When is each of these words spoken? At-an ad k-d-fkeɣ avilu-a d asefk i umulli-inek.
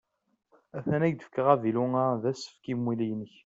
At-an 0.77 1.05
ad 1.07 1.11
k-d-fkeɣ 1.13 1.47
avilu-a 1.53 2.05
d 2.21 2.23
asefk 2.31 2.65
i 2.71 2.73
umulli-inek. 2.77 3.33